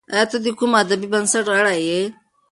[0.13, 2.01] ایا ته د کوم ادبي بنسټ غړی یې؟